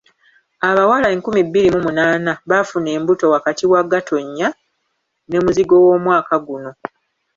Abawala 0.69 1.07
enkumi 1.13 1.41
bbiri 1.47 1.69
mu 1.75 1.79
munaana 1.85 2.31
baafuna 2.49 2.89
embuto 2.97 3.25
wakati 3.33 3.63
wa 3.71 3.81
Gatonnya 3.91 4.47
ne 5.27 5.37
Muzigo 5.43 5.75
w'omwaka 5.83 6.35
guno. 6.45 6.71